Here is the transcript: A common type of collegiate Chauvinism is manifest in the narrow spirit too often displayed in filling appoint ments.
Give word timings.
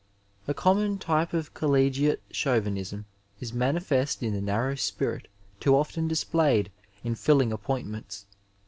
A 0.47 0.55
common 0.55 0.97
type 0.97 1.31
of 1.31 1.53
collegiate 1.53 2.23
Chauvinism 2.31 3.05
is 3.39 3.53
manifest 3.53 4.23
in 4.23 4.33
the 4.33 4.41
narrow 4.41 4.73
spirit 4.73 5.27
too 5.59 5.75
often 5.75 6.07
displayed 6.07 6.71
in 7.03 7.13
filling 7.13 7.51
appoint 7.53 7.85
ments. 7.85 8.25